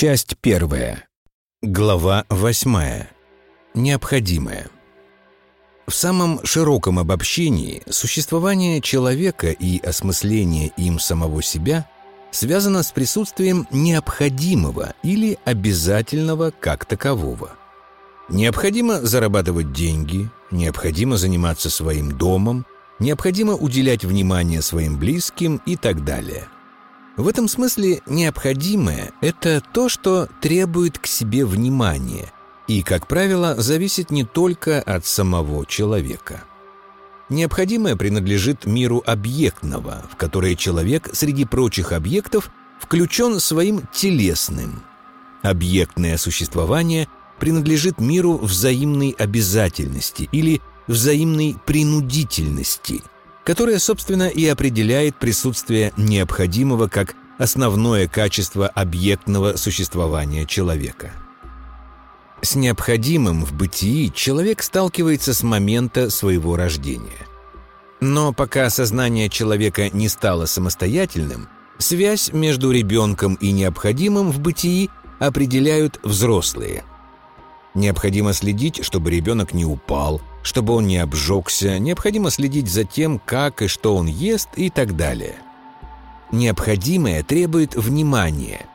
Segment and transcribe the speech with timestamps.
[0.00, 1.08] Часть первая.
[1.60, 3.10] Глава восьмая.
[3.74, 4.68] Необходимое.
[5.88, 11.90] В самом широком обобщении существование человека и осмысление им самого себя
[12.30, 17.56] связано с присутствием необходимого или обязательного как такового.
[18.28, 22.66] Необходимо зарабатывать деньги, необходимо заниматься своим домом,
[23.00, 26.46] необходимо уделять внимание своим близким и так далее–
[27.18, 32.32] в этом смысле необходимое– это то, что требует к себе внимания
[32.68, 36.44] и, как правило, зависит не только от самого человека.
[37.28, 44.82] Необходимое принадлежит миру объектного, в которое человек среди прочих объектов включен своим телесным.
[45.42, 47.08] Объектное существование
[47.40, 53.02] принадлежит миру взаимной обязательности или взаимной принудительности–
[53.48, 61.12] которое, собственно, и определяет присутствие необходимого как основное качество объектного существования человека.
[62.42, 67.26] С необходимым в бытии человек сталкивается с момента своего рождения.
[68.02, 75.98] Но пока сознание человека не стало самостоятельным, связь между ребенком и необходимым в бытии определяют
[76.02, 76.84] взрослые.
[77.78, 83.62] Необходимо следить, чтобы ребенок не упал, чтобы он не обжегся, необходимо следить за тем, как
[83.62, 85.36] и что он ест и так далее.
[86.32, 88.66] Необходимое требует внимания,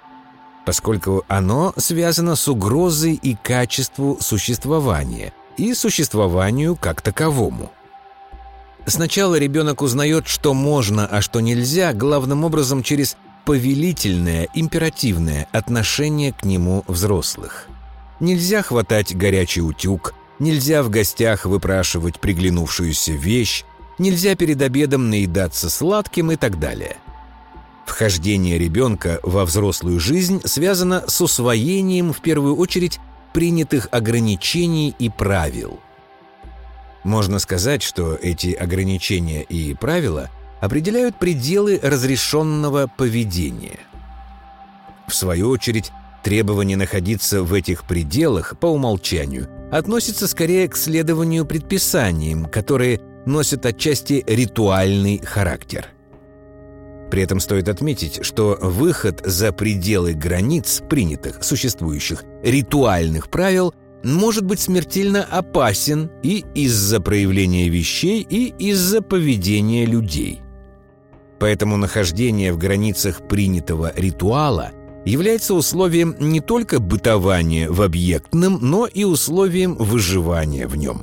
[0.66, 7.74] поскольку оно связано с угрозой и качеству существования и существованию как таковому.
[8.86, 16.46] Сначала ребенок узнает, что можно, а что нельзя, главным образом через повелительное, императивное отношение к
[16.46, 17.68] нему взрослых.
[18.20, 23.64] Нельзя хватать горячий утюг– Нельзя в гостях выпрашивать приглянувшуюся вещь,
[23.98, 26.98] нельзя перед обедом наедаться сладким и так далее.
[27.86, 33.00] Вхождение ребенка во взрослую жизнь связано с усвоением, в первую очередь,
[33.32, 35.80] принятых ограничений и правил.
[37.04, 40.30] Можно сказать, что эти ограничения и правила
[40.62, 43.80] определяют пределы разрешенного поведения.
[45.08, 45.92] В свою очередь,
[46.24, 54.24] требование находиться в этих пределах по умолчанию– относится скорее к следованию предписаниям, которые носят отчасти
[54.28, 55.88] ритуальный характер.
[57.10, 63.74] При этом стоит отметить, что выход за пределы границ принятых, существующих ритуальных правил
[64.04, 70.42] может быть смертельно опасен и из-за проявления вещей, и из-за поведения людей.
[71.40, 74.72] Поэтому нахождение в границах принятого ритуала–
[75.06, 81.02] является условием не только бытования в объектном, но и условием выживания в нем.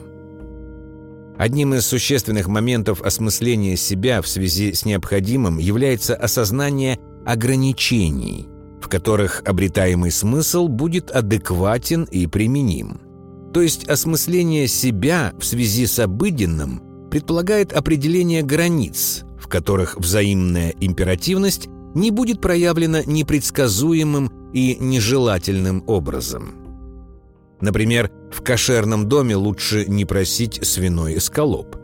[1.36, 8.46] Одним из существенных моментов осмысления себя в связи с необходимым является осознание ограничений,
[8.80, 13.00] в которых обретаемый смысл будет адекватен и применим.
[13.54, 21.68] То есть осмысление себя в связи с обыденным предполагает определение границ, в которых взаимная императивность
[21.94, 26.54] не будет проявлено непредсказуемым и нежелательным образом.
[27.60, 31.76] Например, в кошерном доме лучше не просить свиной эскалоп.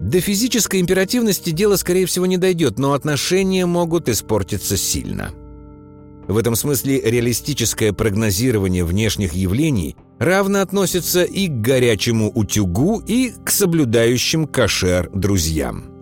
[0.00, 5.32] До физической императивности дело, скорее всего, не дойдет, но отношения могут испортиться сильно.
[6.28, 13.50] В этом смысле реалистическое прогнозирование внешних явлений равно относится и к горячему утюгу, и к
[13.50, 15.97] соблюдающим кошер друзьям.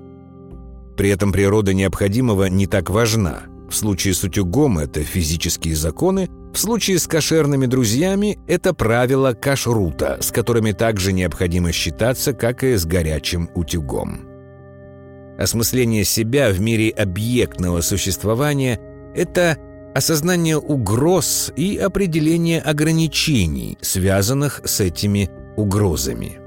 [0.97, 3.43] При этом природа необходимого не так важна.
[3.69, 10.19] В случае с утюгом это физические законы, в случае с кошерными друзьями это правила кашрута,
[10.21, 14.27] с которыми также необходимо считаться, как и с горячим утюгом.
[15.39, 18.81] Осмысление себя в мире объектного существования–
[19.15, 19.59] это
[19.95, 26.39] осознание угроз и определение ограничений, связанных с этими угрозами–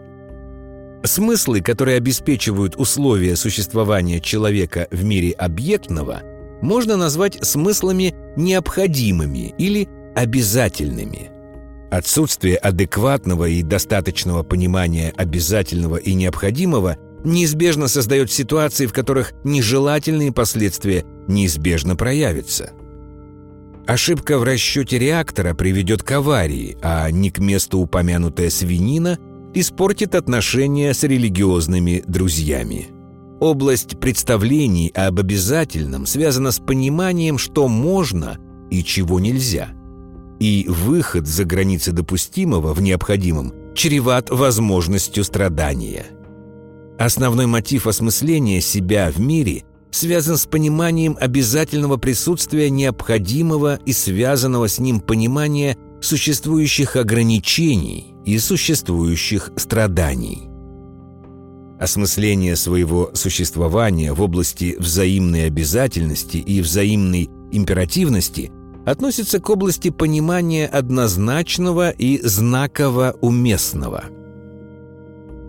[1.04, 6.22] Смыслы, которые обеспечивают условия существования человека в мире объектного,
[6.62, 11.32] можно назвать смыслами необходимыми или обязательными.
[11.90, 21.06] Отсутствие адекватного и достаточного понимания обязательного и необходимого неизбежно создает ситуации, в которых нежелательные последствия
[21.28, 22.72] неизбежно проявятся.
[23.88, 29.18] Ошибка в расчете реактора приведет к аварии, а не к месту упомянутая свинина–
[29.54, 32.88] испортит отношения с религиозными друзьями.
[33.40, 38.38] Область представлений об обязательном связана с пониманием, что можно
[38.70, 39.70] и чего нельзя.
[40.40, 46.06] И выход за границы допустимого в необходимом чреват возможностью страдания.
[46.98, 54.80] Основной мотив осмысления себя в мире связан с пониманием обязательного присутствия необходимого и связанного с
[54.80, 60.50] ним понимания существующих ограничений и существующих страданий.
[61.80, 68.52] Осмысление своего существования в области взаимной обязательности и взаимной императивности
[68.86, 74.06] относится к области понимания однозначного и знаково уместного.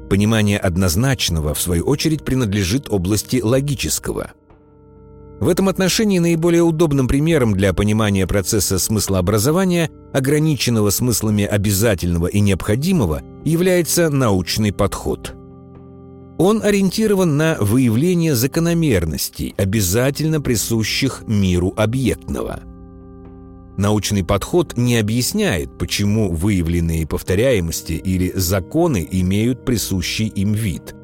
[0.08, 4.32] Понимание однозначного, в свою очередь, принадлежит области логического.
[5.40, 13.22] В этом отношении наиболее удобным примером для понимания процесса смыслообразования, ограниченного смыслами обязательного и необходимого,
[13.44, 15.34] является научный подход–
[16.42, 22.60] он ориентирован на выявление закономерностей, обязательно присущих миру объектного.
[23.76, 30.94] Научный подход не объясняет, почему выявленные повторяемости или законы имеют присущий им вид.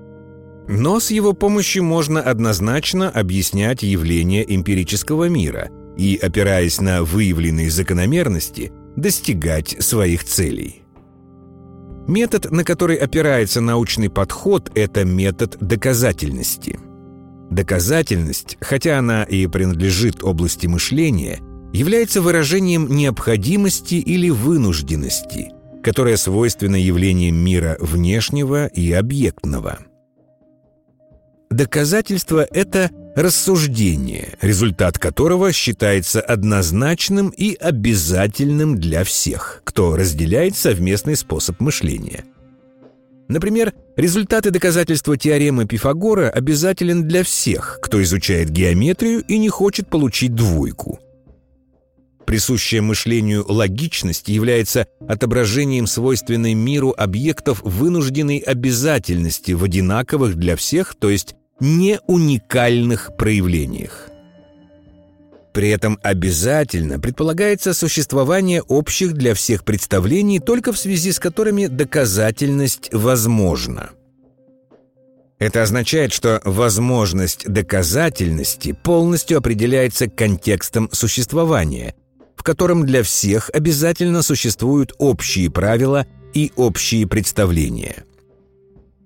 [0.69, 8.73] Но с его помощью можно однозначно объяснять явления эмпирического мира и, опираясь на выявленные закономерности,
[8.97, 10.83] достигать своих целей.
[12.09, 16.79] Метод, на который опирается научный подход, это метод доказательности.
[17.51, 21.41] Доказательность, хотя она и принадлежит области мышления,
[21.73, 25.51] является выражением необходимости или вынужденности,
[25.83, 29.81] которая свойственна явлениям мира внешнего и объектного.
[31.51, 41.61] Доказательство– это рассуждение, результат которого считается однозначным и обязательным для всех, кто разделяет совместный способ
[41.61, 42.25] мышления.
[43.29, 50.35] Например, результаты доказательства теоремы Пифагора обязателен для всех, кто изучает геометрию и не хочет получить
[50.35, 51.01] двойку.
[52.27, 61.09] Присущая мышлению логичность является отображением свойственной миру объектов вынужденной обязательности в одинаковых для всех, то
[61.09, 64.09] есть не уникальных проявлениях.
[65.55, 72.91] При этом обязательно предполагается существование общих для всех представлений, только в связи с которыми доказательность
[72.93, 73.91] возможна.
[75.39, 81.95] Это означает, что возможность доказательности полностью определяется контекстом существования,
[82.47, 88.05] котором для всех обязательно существуют общие правила и общие представления–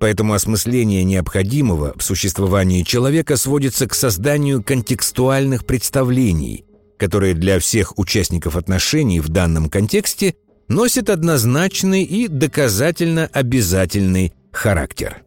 [0.01, 6.65] Поэтому осмысление необходимого в существовании человека сводится к созданию контекстуальных представлений,
[6.97, 10.37] которые для всех участников отношений в данном контексте
[10.69, 15.23] носят однозначный и доказательно обязательный характер.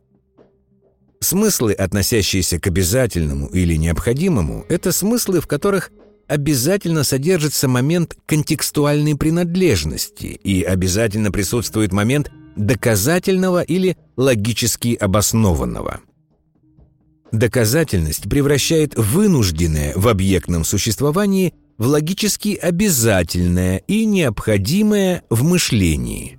[1.20, 5.92] Смыслы, относящиеся к обязательному или необходимому, это смыслы, в которых
[6.28, 16.02] обязательно содержится момент контекстуальной принадлежности и обязательно присутствует момент доказательного или логически обоснованного.
[17.32, 26.38] Доказательность превращает вынужденное в объектном существовании в логически обязательное и необходимое в мышлении.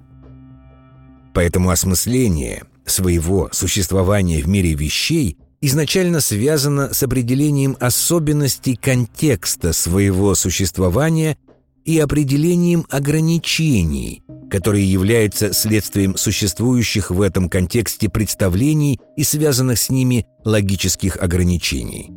[1.35, 5.37] Поэтому осмысление своего существования в мире вещей
[5.67, 11.39] изначально связано с определением особенностей контекста своего существования
[11.87, 20.27] и определением ограничений, которые являются следствием существующих в этом контексте представлений и связанных с ними
[20.45, 22.11] логических ограничений.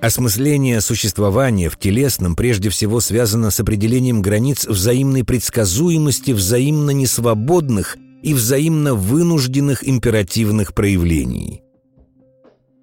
[0.00, 8.32] Осмысление существования в телесном прежде всего связано с определением границ взаимной предсказуемости взаимно несвободных и
[8.32, 11.61] взаимно вынужденных императивных проявлений.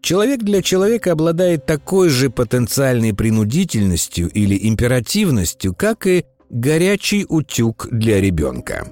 [0.02, 8.22] Человек для человека обладает такой же потенциальной принудительностью или императивностью, как и горячий утюг для
[8.22, 8.88] ребенка.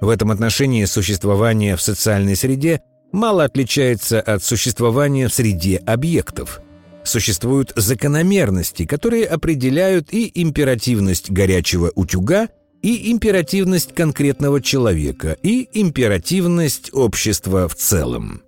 [0.00, 6.60] В этом отношении существование в социальной среде мало отличается от существования в среде объектов.
[7.02, 12.48] Существуют закономерности, которые определяют и императивность горячего утюга,
[12.82, 18.42] и императивность конкретного человека, и императивность общества в целом.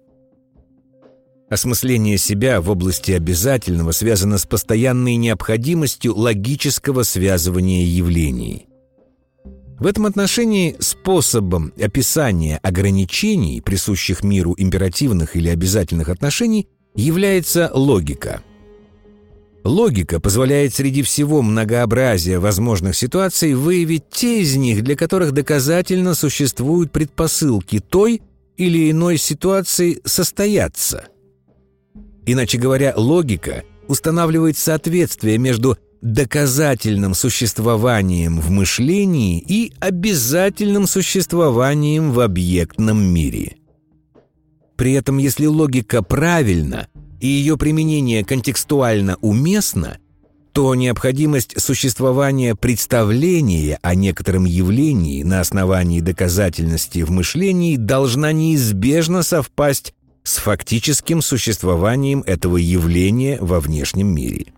[1.50, 8.68] Осмысление себя в области обязательного связано с постоянной необходимостью логического связывания явлений.
[9.80, 18.42] В этом отношении способом описания ограничений, присущих миру императивных или обязательных отношений, является логика.
[19.64, 26.92] Логика позволяет среди всего многообразия возможных ситуаций выявить те из них, для которых доказательно существуют
[26.92, 28.22] предпосылки той
[28.56, 31.08] или иной ситуации состояться–
[32.32, 43.02] Иначе говоря, логика устанавливает соответствие между доказательным существованием в мышлении и обязательным существованием в объектном
[43.02, 43.56] мире.
[44.76, 46.86] При этом, если логика правильна,
[47.18, 49.98] и ее применение контекстуально уместно,
[50.52, 59.94] то необходимость существования представления о некотором явлении на основании доказательности в мышлении должна неизбежно совпасть
[60.22, 64.52] с фактическим существованием этого явления во внешнем мире.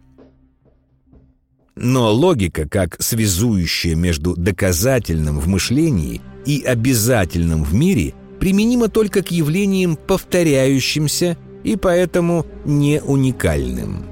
[1.75, 9.31] Но логика, как связующая между доказательным в мышлении и обязательным в мире, применима только к
[9.31, 14.07] явлениям повторяющимся и поэтому не уникальным.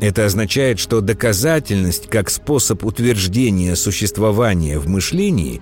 [0.00, 5.60] Это означает, что доказательность как способ утверждения существования в мышлении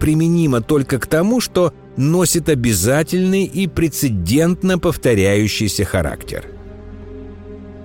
[0.00, 6.46] применима только к тому, что носит обязательный и прецедентно повторяющийся характер.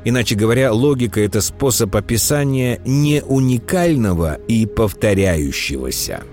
[0.06, 6.24] Иначе говоря, логика– это способ описания не уникального и повторяющегося.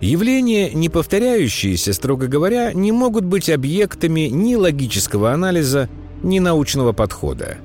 [0.00, 5.88] Явления, не повторяющиеся, строго говоря, не могут быть объектами ни логического анализа,
[6.22, 7.56] ни научного подхода.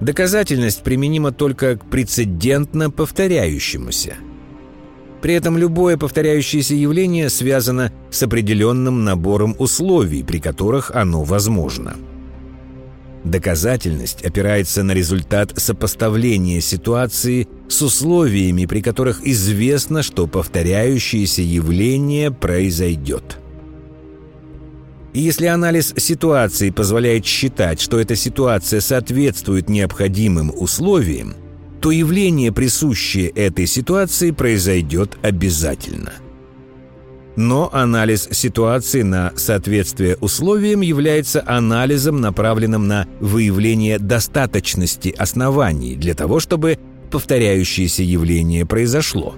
[0.00, 4.16] Доказательность применима только к прецедентно повторяющемуся.
[5.24, 11.96] При этом любое повторяющееся явление связано с определенным набором условий, при которых оно возможно–
[13.24, 23.38] Доказательность опирается на результат сопоставления ситуации с условиями, при которых известно, что повторяющееся явление произойдет.
[25.14, 31.34] И если анализ ситуации позволяет считать, что эта ситуация соответствует необходимым условиям,
[31.84, 36.14] то явление, присущее этой ситуации, произойдет обязательно–
[37.36, 46.38] но анализ ситуации на соответствие условиям является анализом, направленным на выявление достаточности оснований для того,
[46.38, 46.78] чтобы
[47.10, 49.34] повторяющееся явление произошло.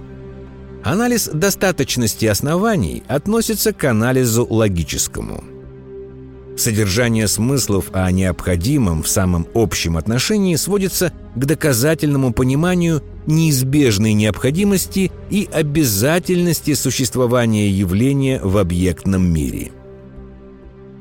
[0.83, 5.43] Анализ достаточности оснований относится к анализу логическому–
[6.57, 15.47] Содержание смыслов о необходимом в самом общем отношении сводится к доказательному пониманию неизбежной необходимости и
[15.51, 19.71] обязательности существования явления в объектном мире.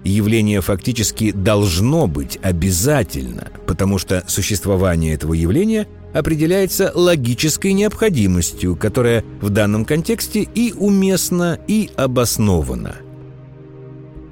[0.04, 9.50] Явление фактически должно быть обязательно, потому что существование этого явления определяется логической необходимостью, которая в
[9.50, 12.96] данном контексте и уместна, и обоснована–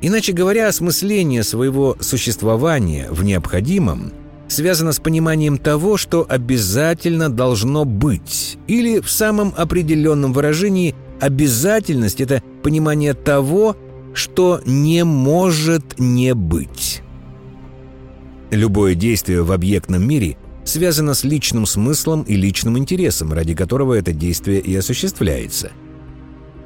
[0.07, 4.13] Иначе говоря, осмысление своего существования в необходимом
[4.55, 12.43] связано с пониманием того, что обязательно должно быть, или в самом определенном выражении обязательность– это
[12.63, 13.77] понимание того,
[14.15, 17.03] что не может не быть.
[18.51, 24.13] Любое действие в объектном мире связано с личным смыслом и личным интересом, ради которого это
[24.13, 25.73] действие и осуществляется–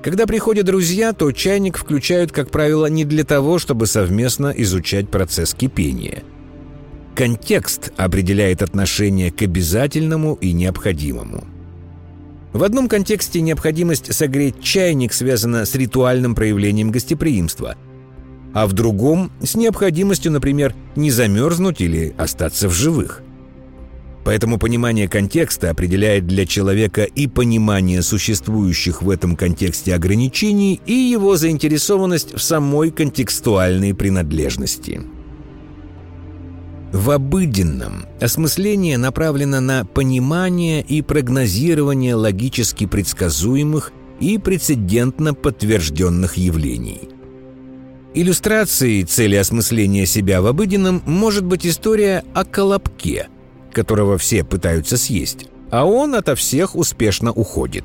[0.00, 5.54] когда приходят друзья, то чайник включают, как правило, не для того, чтобы совместно изучать процесс
[5.54, 6.22] кипения.
[7.18, 11.48] Контекст определяет отношение к обязательному и необходимому.
[12.52, 17.74] В одном контексте необходимость согреть чайник связана с ритуальным проявлением гостеприимства,
[18.54, 23.24] а в другом– с необходимостью, например, не замерзнуть или остаться в живых.
[24.24, 31.34] Поэтому понимание контекста определяет для человека и понимание существующих в этом контексте ограничений, и его
[31.36, 35.00] заинтересованность в самой контекстуальной принадлежности.
[36.92, 47.08] В обыденном осмысление направлено на понимание и прогнозирование логически предсказуемых и прецедентно подтвержденных явлений.
[48.14, 53.28] Иллюстрацией цели осмысления себя в обыденном может быть история о колобке–
[53.78, 57.84] которого все пытаются съесть, а он ото всех успешно уходит.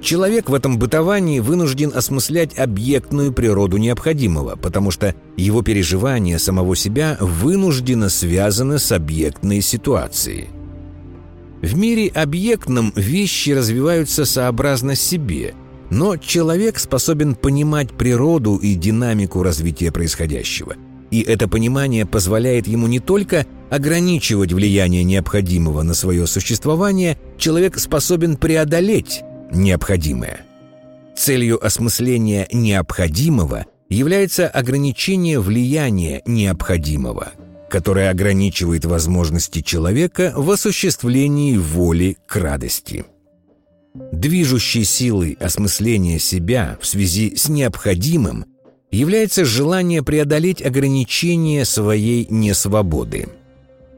[0.00, 7.18] Человек в этом бытовании вынужден осмыслять объектную природу необходимого, потому что его переживания самого себя
[7.20, 10.48] вынужденно связаны с объектной ситуацией.
[11.60, 15.54] В мире объектном вещи развиваются сообразно себе,
[15.90, 20.76] но человек способен понимать природу и динамику развития происходящего–
[21.10, 28.36] и это понимание позволяет ему не только ограничивать влияние необходимого на свое существование, человек способен
[28.36, 30.40] преодолеть необходимое.
[31.16, 37.32] Целью осмысления необходимого является ограничение влияния необходимого,
[37.68, 43.04] которое ограничивает возможности человека в осуществлении воли к радости.
[44.12, 48.44] Движущей силой осмысления себя в связи с необходимым
[48.92, 53.28] является желание преодолеть ограничения своей несвободы.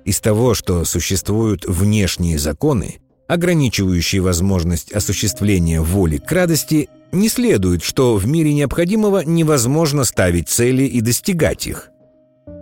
[0.04, 3.01] Из того, что существуют внешние законы,
[3.32, 10.82] ограничивающие возможность осуществления воли к радости, не следует, что в мире необходимого невозможно ставить цели
[10.82, 11.88] и достигать их.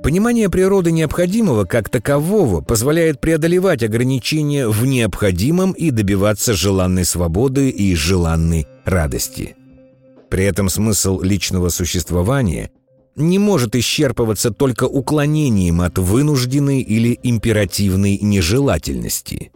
[0.05, 7.95] Понимание природы необходимого как такового позволяет преодолевать ограничения в необходимом и добиваться желанной свободы и
[7.97, 9.57] желанной радости.
[10.31, 12.71] При этом смысл личного существования
[13.17, 19.51] не может исчерпываться только уклонением от вынужденной или императивной нежелательности.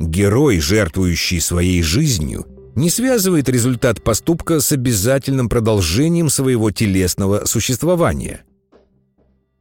[0.00, 8.42] Герой, жертвующий своей жизнью, не связывает результат поступка с обязательным продолжением своего телесного существования–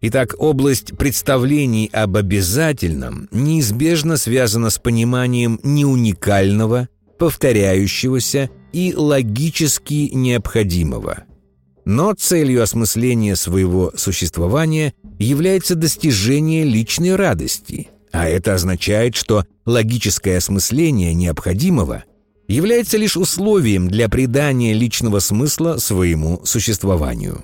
[0.02, 11.26] Итак, область представлений об обязательном неизбежно связана с пониманием неуникального, повторяющегося и логически необходимого.
[11.84, 21.14] Но целью осмысления своего существования является достижение личной радости, а это означает, что логическое осмысление
[21.14, 22.04] необходимого
[22.48, 27.44] является лишь условием для придания личного смысла своему существованию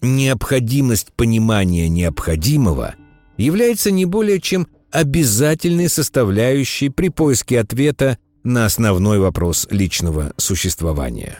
[0.00, 2.94] необходимость понимания необходимого
[3.36, 11.38] является не более чем обязательной составляющей при поиске ответа на основной вопрос личного существования.